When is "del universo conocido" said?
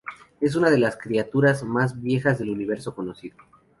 2.39-3.35